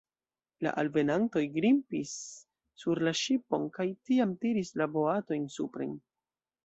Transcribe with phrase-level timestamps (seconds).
[0.67, 2.13] La alvenantoj grimpis
[2.85, 5.95] sur la ŝipon kaj tiam tiris la boatojn supren.